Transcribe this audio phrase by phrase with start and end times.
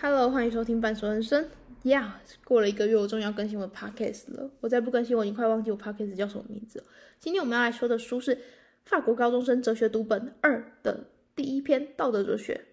[0.00, 1.44] Hello，欢迎收听半熟人生。
[1.82, 4.48] 呀，过了一个月，我终于要更新我的 podcast 了。
[4.60, 6.84] 我再不更新，我已经快忘记我 podcast 叫什么名字了。
[7.18, 8.36] 今天我们要来说的书是
[8.84, 12.64] 《法国高中生哲学读本二》的第一篇《道德哲学》。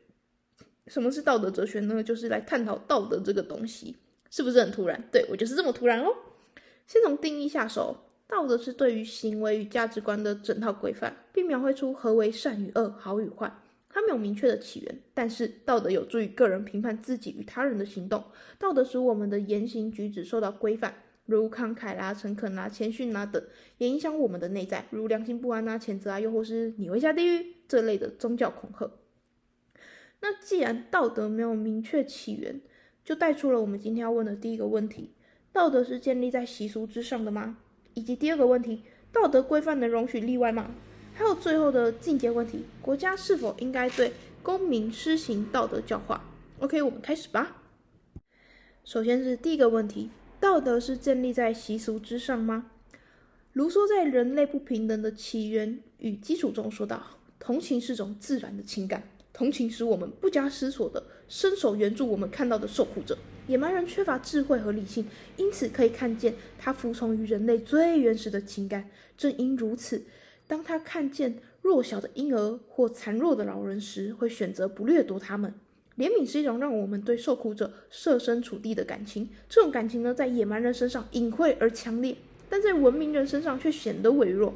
[0.86, 2.04] 什么是道德哲学呢？
[2.04, 3.97] 就是来探讨道德这个东西，
[4.29, 5.03] 是不是很突然？
[5.12, 6.15] 对我就是这么突然哦。
[6.85, 7.97] 先从定义下手，
[8.28, 13.51] 道德是对于行为与价值观的整套规范，并描绘出何为善与恶、好与坏。
[13.96, 18.22] 它没有明确的起源，但是道德有助于个人评判自己与他人的行动。
[18.59, 20.94] 道德使我们的言行举止受到规范，
[21.26, 23.41] 如慷慨啦、诚恳啦、谦逊啦等，
[23.77, 28.91] 也影响我们的内在，如良心不安啊、谴责啊，又或是你会下地狱这类的宗教恐吓。
[30.20, 32.59] 那既然道德没有明确起源，
[33.05, 35.12] 就带出了我们今天要问的第一个问题：
[35.53, 37.59] 道德是建立在习俗之上的吗？
[37.94, 38.84] 以及第二个问题：
[39.14, 40.75] 道德规范能容许例外吗？
[41.17, 44.11] 还有最后的进阶问题：国家是否应该对
[44.43, 46.21] 公民施行道德教化
[46.59, 47.55] ？OK，我们开始吧。
[48.83, 50.09] 首先是第一个问题：
[50.41, 52.69] 道德是建立在习俗之上吗？
[53.53, 57.02] 卢梭在《人类不平等的起源与基础》中说道
[57.39, 63.17] ：“同情是种自然的情感，同情使我们不加思索的伸手援助我们看到的受苦者。
[63.47, 65.07] 野蛮人缺乏智慧和理性，
[65.38, 68.89] 因此可以看见他服从于人类最原始的情感。
[69.17, 70.03] 正因如此。”
[70.47, 75.53] 当他看见弱小的婴儿或残弱的老人时，会选择不掠夺他们。
[75.97, 79.29] 怜悯是一种让我们对受苦者设身处地的感情。
[79.47, 82.16] 这种感情呢，在野蛮人身上隐晦而强烈，
[82.49, 84.53] 但在文明人身上却显得微弱。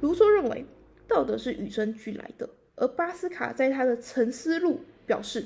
[0.00, 0.64] 卢梭认为
[1.06, 4.72] 道德是与生俱来的，而巴斯卡在他的《沉思录》
[5.06, 5.44] 表示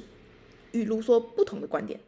[0.72, 2.00] 与卢梭不同的观点。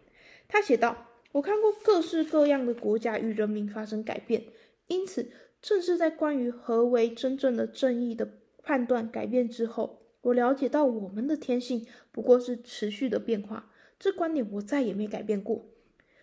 [0.46, 4.44] 他写道：“我看过各式各样的国家与人民发生改变，
[4.86, 5.28] 因此。”
[5.69, 8.27] 正是在关于何为真正的正义的
[8.62, 13.70] 判断改变之后，我了解到我们的天性不过是持续的变化。
[13.98, 15.66] 这观点我再也没改变过。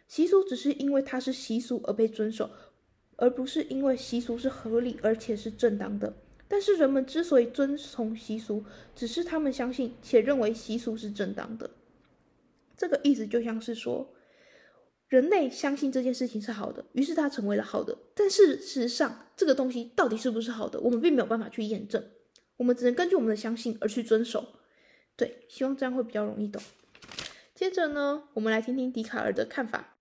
[0.08, 2.50] 习俗只是因为它是习俗而被遵守，
[3.18, 6.12] 而不是因为习俗是合理而且是正当的。
[6.48, 8.64] 但是人们之所以遵从习俗，
[8.96, 11.70] 只是他们相信且认为习俗是正当的。
[12.76, 14.10] 这个意思就像是说。
[15.08, 17.98] 人类相信这件事情是好的，于是它成为了好的。
[18.16, 22.04] 但事实上，这个东西到底是不是好的，我们并没有办法去验证。
[22.58, 24.46] 我们只能根据我们的相信而去遵守。
[25.16, 26.62] 对，希望这样会比较容易懂。
[27.54, 29.98] 接着呢，我们来听听笛卡尔的看法。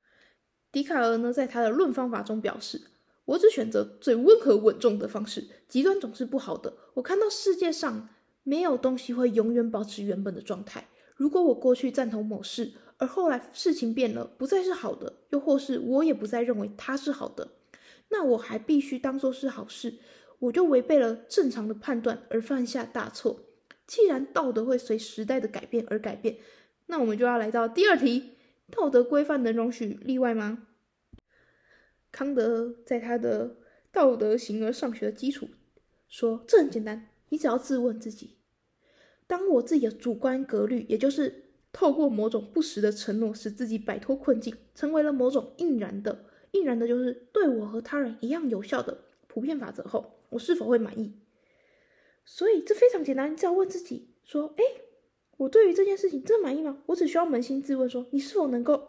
[0.73, 2.81] 笛卡尔呢，在他的论方法中表示
[3.27, 6.77] ：“我只选择最温和稳重的方式，极端总是不好的。
[6.95, 8.09] 我看到世界上
[8.43, 10.89] 没有东西会永远保持原本的状态。
[11.15, 12.73] 如果我过去赞同某事，
[13.05, 17.51] 而后来事情变了，不再是好的，又或是我也不再认为它是好的，
[18.09, 19.99] 那我还必须当做是好事，
[20.39, 23.41] 我就违背了正常的判断而犯下大错。
[23.87, 26.39] 既然道德会随时代的改变而改变，
[26.87, 28.31] 那我们就要来到第二题：
[28.71, 30.67] 道德规范能容许例外吗？
[32.11, 33.49] 康德在他的
[33.93, 35.47] 《道德形而上学的基础》
[36.09, 38.39] 说，这很简单，你只要自问自己：
[39.27, 41.44] 当我自己的主观格律，也就是
[41.75, 48.97] 透过某种不实的承诺，使自己摆脱困境，成为了某种应然的、应然的，就是对我和他人一样有效的
[49.27, 51.13] 普遍法则后，我是否会满意？
[52.25, 54.65] 所以这非常简单，你只要问自己说：“哎，
[55.37, 58.89] 我对于这件事情真的满意吗？”我只需要扪心自问说：“你是否能够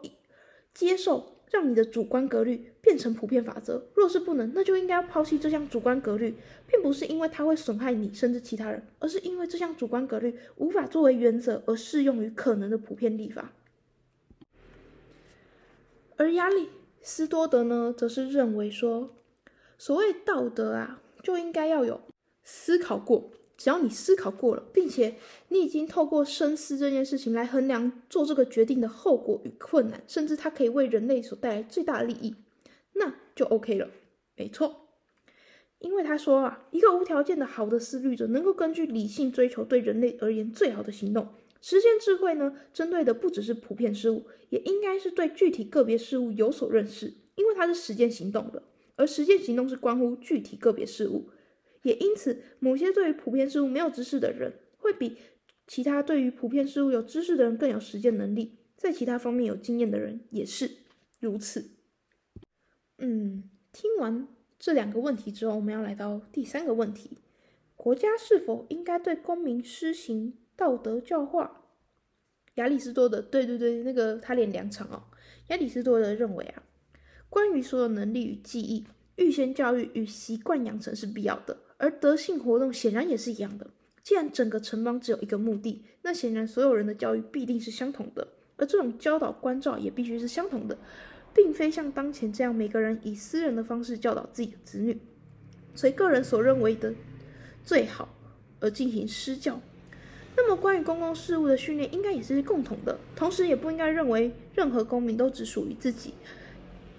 [0.76, 3.86] 接受？”让你的主观格律变成普遍法则。
[3.94, 6.34] 若是不能，那就应该要抛弃这项主观格律，
[6.66, 13.52] 并不是因为它会损害你甚至其他人，而是因为这项主观格律无法作为原则而适用于可能的普遍立法。
[16.16, 16.68] 而亚里
[17.00, 19.14] 斯多德呢，则是认为说，
[19.78, 22.00] 所谓道德啊，就应该要有
[22.42, 23.30] 思考过。
[23.56, 25.14] 只要你思考过了，并且
[25.48, 32.34] 你已经透过深思这件事情来衡量做这个决定的后果与困难，甚至它可以为人类所带来最大的利益，
[32.92, 33.88] 那就 OK 了。
[34.36, 34.88] 没错，
[35.78, 41.28] 因为他说啊，一个无条件的好的思虑者能够根据理性追求对人类而言最好的行动。
[41.62, 48.62] 实现智慧呢，针对的不只是普遍事物，也应该是对具体个别事物有所认识，因为它是实践行动的，
[48.96, 51.30] 而实践行动是关乎具体个别事物。
[51.86, 55.16] 也因此，某些对于普遍事物没有知识的人，会比
[55.68, 58.56] 其他对于普遍事物有知识的人更有实践能力。
[58.76, 60.68] 在其他方面有经验的人也是
[61.20, 61.70] 如此。
[62.98, 64.26] 嗯，听完
[64.58, 67.18] 这两个问题之后，我们要来到第三个问题：
[67.76, 71.62] 国家是否应该对公民施行道德教化？
[72.56, 75.04] 亚里士多德，对对对，那个他连两场哦。
[75.48, 76.64] 亚里士多德认为啊，
[77.30, 78.84] 关于所有能力与记忆，
[79.16, 81.56] 预先教育与习惯养成是必要的。
[81.78, 83.66] 而德性活动显然也是一样的。
[84.02, 88.28] 既然整个城邦只有一个目的，那显然所有人的教育必定是相同的。
[88.56, 90.78] 而这种教导关照也必须是相同的，
[91.34, 94.98] 并非像当前这样每个人以私人的方式教导自己的子女，
[95.74, 96.94] 随个人所认为的
[97.64, 98.08] 最好
[98.60, 99.60] 而进行施教。
[100.36, 102.98] 那么，关于公共事务的训练，应该也是共同的。
[103.14, 106.14] 同时，也不应该认为任何公民都只属于自己，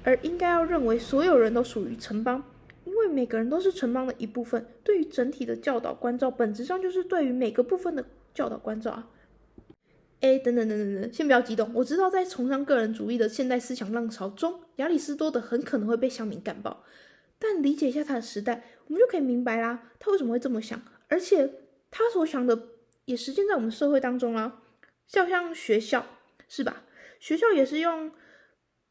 [0.03, 2.43] 而应该要认为所有人都属于城邦，
[2.87, 4.65] 因为每个人都是城邦的一部分。
[4.83, 9.09] 对于整体的教导关照，本质上就是对于每个部分的教导关照啊。
[10.21, 11.69] 哎，等等等等等，先不要激动。
[11.73, 16.83] 我知道，在崇尚个人主义的现代思想浪潮中，亚里士多德很可能会被乡民干爆。
[17.37, 21.51] 但理解一下他的时代，我们就可以明白啦，他为什么会这么想，而且
[21.91, 22.69] 他所想的。
[23.05, 24.61] 也实践在我们社会当中啊，
[25.07, 26.05] 就像学校
[26.49, 26.83] 是吧？
[27.21, 28.11] 学校也是用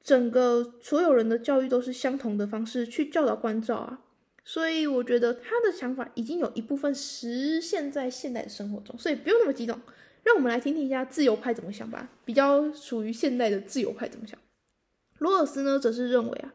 [0.06, 4.00] 整个所有人的教育都是相同的方式去教导关照啊，
[4.44, 9.76] 所以我觉得他的想法已经有一部分实现在现代的生活中，所以不用那么激动。
[10.23, 14.38] 让我们来听听一下自由派怎么想吧，比较属于现代的自由派怎么想。
[15.19, 16.55] 罗尔斯呢，则是认为啊，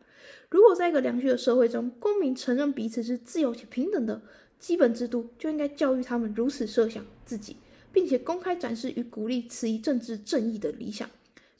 [0.50, 4.21] 如果在一个良序的社会中，公民承认彼此是自由且平等的。
[4.59, 7.57] 基本制度就应该教育他们如此设想自己，
[7.92, 11.09] 并且公开展示与鼓励此一政治正义的理想。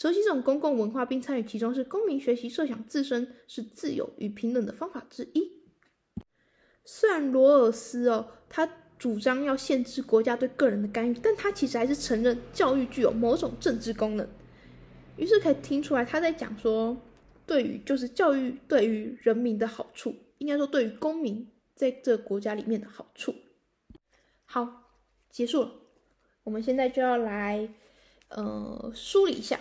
[0.02, 5.62] 熟悉这种公共文化并参与其中，是公民学习设想自身是自由与平等的方法之一。
[6.84, 8.68] 虽然罗尔斯哦，他
[8.98, 14.28] 主张要限制国家对个人的干预，但他其实还是承认教育具有某种政治功能。
[15.18, 16.98] 于是可以听出来，他在讲说，
[17.46, 21.48] 对于就是教育对于人民的好处，应该说对于公民。
[21.76, 23.34] 在这个国家里面的好处，
[24.46, 24.68] 好，
[25.32, 25.72] 结束了。
[26.44, 27.70] 我们现在就要来，
[28.30, 29.60] 呃，梳理一下。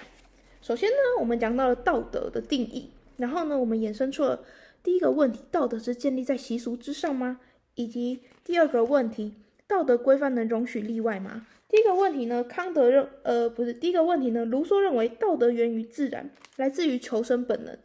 [0.60, 4.44] 首先呢，我们讲到了道德的定义，然后呢，我们衍生出了
[4.82, 7.40] 第一个问题：道德是建立在习俗之上吗？
[7.74, 9.34] 以及第二个问题：
[9.66, 11.46] 道德规范能容许例外吗？
[11.68, 17.78] 第一个问题呢，康德认，呃，不是，第一个问题呢，卢梭认为道德源于自然，来自于求生本能，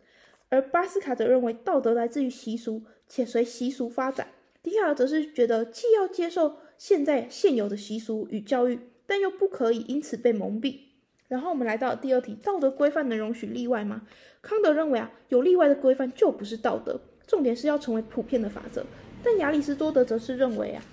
[0.49, 2.81] 而巴斯卡则认为道德来自于习俗。
[3.07, 4.29] 且随习俗发展。
[4.63, 10.84] 迪卡尔则是觉得，既要接受现在现有的习俗与教育，但又不可以因此被蒙蔽。
[11.27, 14.03] 然后我们来到第二题：道德规范能容许例外吗？
[14.41, 18.85] 康德认为啊，有例外的规范就不是道德，重点是要成为普遍的法则。
[19.23, 20.83] 但亚里士多德则是认为啊，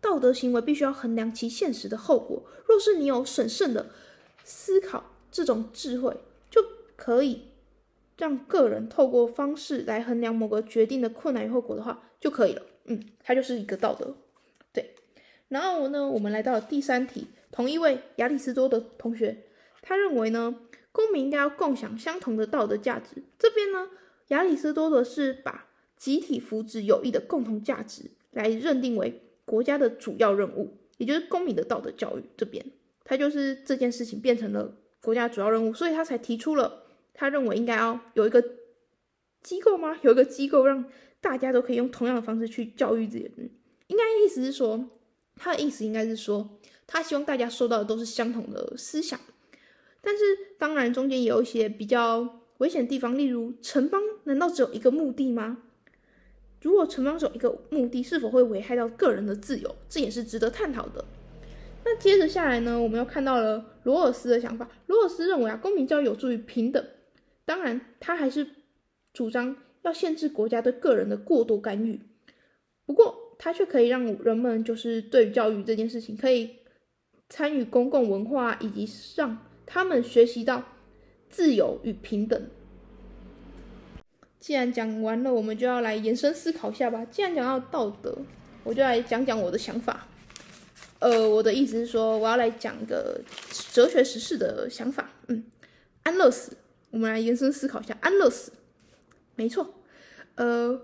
[0.00, 2.42] 道德行为必须要衡量其现实的后果。
[2.66, 3.90] 若是你有审慎的
[4.44, 6.16] 思考这种智慧，
[6.50, 6.60] 就
[6.96, 7.48] 可以。
[8.18, 12.62] 让个人透过方式来衡量某个决定的困难与后果的话就可以了。
[12.84, 14.14] 嗯，它就是一个道德。
[14.72, 14.94] 对。
[15.48, 19.44] 然后呢，我们来到了第三题，同一位亚里士多德同学，
[19.80, 20.58] 他认为呢，
[20.90, 23.22] 公民应该要共享相同的道德价值。
[23.38, 23.90] 这边呢，
[24.28, 32.24] 亚里士多德是把集体福祉有益的共同价值来认定为国家的主要任务，也就是公民的道德教育。
[32.36, 32.64] 这边，
[33.04, 36.84] 他就是这件事情变成了国家主要任务，所以他才提出了。
[37.14, 38.42] 他认为应该要有一个
[39.42, 39.98] 机构吗？
[40.00, 40.84] 有一个机构让
[41.20, 43.50] 大家都可以用同样的方式去教育自己的人。
[43.88, 44.88] 应该意思是说，
[45.36, 46.58] 他的意思应该是说，
[46.92, 49.18] 他希望大家受到的都是相同的思想。
[50.02, 50.22] 但是
[50.58, 55.62] 当然中间也有一些比较危险的地方，例如城邦难道只有一个目的吗？
[56.60, 59.74] 如果城邦只有一个目的，是否会危害到个人的自由？
[59.88, 61.02] 这也是值得探讨的。
[61.84, 64.68] 那接着下来呢，我们又看到了罗尔斯的想法。
[64.86, 66.84] 罗尔斯认为啊，公民教育有助于平等。
[67.46, 68.46] 当然，他还是
[69.14, 71.98] 主张要限制国家对个人的过多干预。
[72.84, 76.50] 不过，他却可以让人们就是对于教育这件事情，可以
[77.32, 78.86] 参与公共文化，以及
[79.16, 80.64] 让他们学习到
[81.30, 82.46] 自由与平等。
[84.38, 87.06] 既然讲完了，我们就要来延伸思考一下吧。
[87.06, 88.18] 既然讲到道德，
[88.64, 90.06] 我就来讲讲我的想法。
[90.98, 93.22] 呃，我的意思是说，我要来讲一个
[93.72, 95.08] 哲学实事的想法。
[95.28, 95.42] 嗯，
[96.02, 96.58] 安乐死。
[96.90, 98.52] 我们来延伸思考一下安乐死，
[99.36, 99.72] 没错，
[100.34, 100.82] 呃，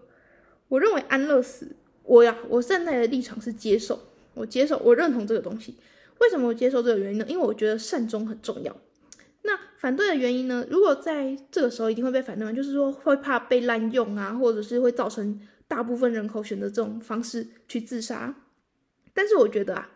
[0.68, 4.00] 我认为安乐死，我呀，我站在的立场是接受，
[4.32, 5.74] 我接受，我认同这个东西。
[6.20, 7.26] 为什么我接受这个原因呢？
[7.28, 8.76] 因为我觉得善终很重要。
[9.42, 10.66] 那反对的原因呢？
[10.68, 18.34] 如果在这个时候一定会被反对，就是说会怕被滥用啊，或者是会造成大部分人口选择这种方式去自杀。
[19.14, 19.90] 但是我觉得啊，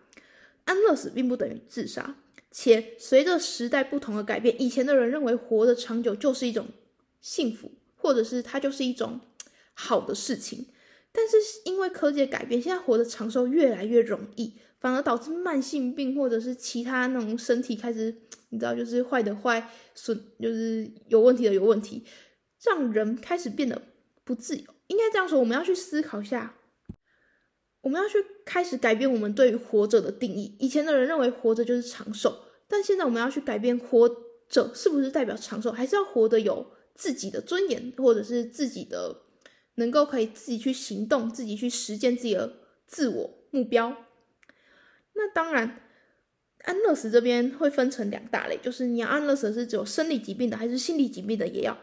[0.64, 2.16] 安乐死并不等于自杀。
[2.50, 6.68] 且随着时代不同的改变，以前的人认为活得长久就是一种
[7.20, 9.20] 幸福，或者是它就是一种
[9.74, 10.66] 好的事情。
[11.12, 18.12] 但是因为科技的改变，现在活得长寿越来越容易，反而导致慢性病或者是其他那种身体开始，
[18.48, 22.04] 你知道，就是坏的坏，损就是有问题的有问题，
[22.64, 23.80] 让人开始变得
[24.24, 24.64] 不自由。
[24.88, 26.56] 应该这样说，我们要去思考一下，
[27.82, 30.56] 我们要去开始改变我们对于活着的定义。
[30.58, 32.40] 以前的人认为活着就是长寿。
[32.66, 34.08] 但现在我们要去改变活
[34.48, 39.14] 着是不是代表长寿，还是要活得有自己的尊严，或者是自己的
[39.76, 42.52] 能够可以自己去行动，自己去实践自己的
[42.86, 43.94] 自我目标。
[45.14, 45.80] 那当然，
[46.64, 51.78] 安乐死这边会分成两大类，就是你要安乐死是只有生理疾病的，还是心理疾病的也要？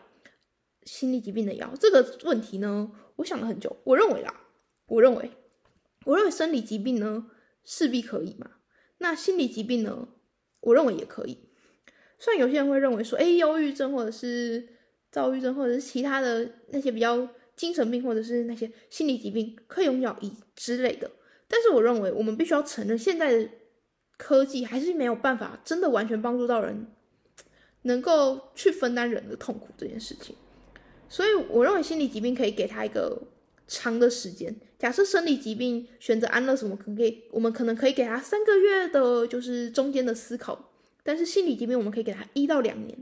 [0.85, 3.77] 心理疾病的药这个问题呢，我想了很久。
[3.83, 4.33] 我认为啦，
[4.87, 5.29] 我认为，
[6.05, 7.29] 我认为生理疾病呢
[7.63, 8.51] 势必可以嘛。
[8.97, 10.07] 那心理疾病呢，
[10.61, 11.49] 我认为也可以。
[12.17, 14.67] 虽然有些人会认为说，哎，忧郁症或者是
[15.11, 21.11] 躁郁症或者是其他的那些比较精神病或者是那些心理疾病可以用药医之类的，
[21.49, 23.49] 但是我认为我们必须要承认，现在的
[24.17, 26.87] 科技还是没有办法真的完全帮助到人，
[27.81, 30.35] 能够去分担人的痛苦这件事情。
[31.09, 33.23] 所以我认为心理疾病可以给他一个
[33.67, 34.55] 长的时间。
[34.77, 40.71] 假设生理疾病选择安乐死，我们可以，我们可能可以给他三个月的，就是中间的思考。
[41.03, 42.97] 但是心理疾病我们可以给他一到两年。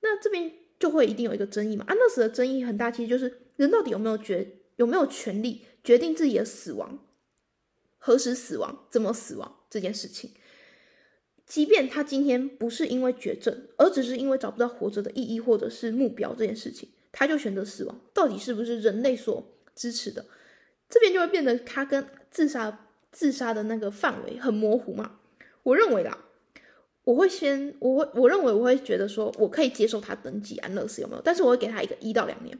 [0.00, 1.84] 那这边就会一定有一个争议嘛？
[1.86, 6.98] 安乐死的争议很大，其实就是人到底有没有决有没有权利决定自己的死亡，
[7.98, 10.30] 何时死亡，怎么死亡这件事情。
[11.46, 16.88] 即便他今天不是因为绝症，而只是因为找不到活着的意义或者是目标这件事情。
[17.10, 19.42] 他就选择死亡，到底是不是人类所
[19.74, 20.26] 支持的？
[20.88, 25.18] 这边就会变得他跟自杀自杀的那个范围很模糊嘛？
[25.62, 26.26] 我认为啦，
[27.04, 31.22] 我会先，我会我认为我会觉得说，我可以接受他登记安乐死有没有？
[31.22, 32.56] 但是我会给他一个一到两年。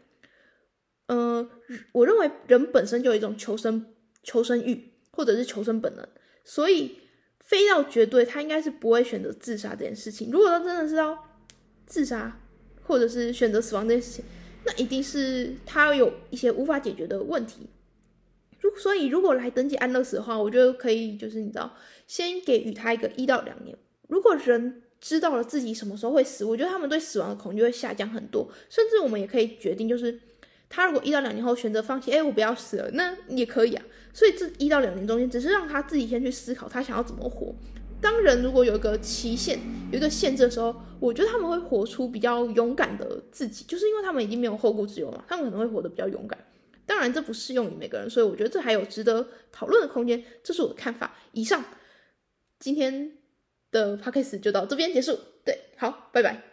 [1.06, 1.48] 嗯，
[1.92, 6.08] 我认为人本身就有一种求生求生欲或者是求生本能，
[6.44, 6.96] 所以
[7.40, 10.30] 非要绝对，他应该是不会选择自杀这件事情。
[10.30, 11.18] 如果他真的是要
[11.86, 12.40] 自杀，
[12.84, 14.24] 或者是选择死亡这件事情。
[14.64, 17.68] 那一定是他有一些无法解决的问题，
[18.60, 21.74] 如所以如果来登记安乐死的话，我觉得可以，就是你知道，
[22.06, 23.76] 先给予他一个一到两年。
[24.08, 28.50] 如果人知道了自己什么时候会死，我觉得他们对死亡的恐惧会下降很多。
[28.68, 30.20] 甚至我们也可以决定，就是
[30.68, 33.84] 他如果一到两年后选择放弃，哎，我不要死了，那也可以啊。
[34.12, 37.54] 所以这一到两年中间，只是让他自己先去思考他想要怎么活。
[38.00, 39.58] 当人如果有一个期限、
[39.90, 46.38] 有一个限制的时候，我觉得他们会活出比较勇敢的自己，就是因为他们已经没有后顾之忧嘛，他们可能会活得比较勇敢。
[46.86, 50.22] 当然，这不适用于每个人，所以我觉得这还有值得讨论的空间。
[50.42, 51.16] 这是我的看法。
[51.32, 51.64] 以上，
[52.58, 53.12] 今天
[53.70, 55.18] 的 podcast 就到这边结束。
[55.44, 56.47] 对，好，拜拜。